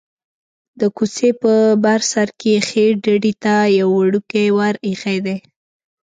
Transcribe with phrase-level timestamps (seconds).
[0.79, 1.53] د کوڅې په
[1.83, 5.37] بر سر کې ښيي ډډې ته یو وړوکی ور ایښی دی.